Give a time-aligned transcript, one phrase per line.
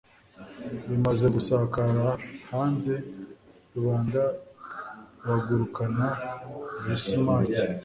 [0.89, 2.07] bimaze gusakara
[2.51, 2.93] hanze,
[3.73, 4.23] rubanda
[5.21, 6.07] ruhagurukana
[6.85, 7.61] lisimaki